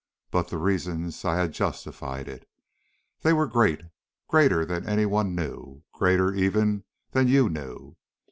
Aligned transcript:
But 0.31 0.47
the 0.47 0.57
reasons 0.57 1.23
I 1.23 1.35
had 1.35 1.51
justified 1.51 2.27
it. 2.27 2.49
They 3.21 3.33
were 3.33 3.45
great, 3.45 3.81
greater 4.27 4.65
than 4.65 4.89
any 4.89 5.05
one 5.05 5.35
knew, 5.35 5.83
greater 5.91 6.33
even 6.33 6.85
than 7.11 7.27
you 7.27 7.49
knew. 7.49 7.95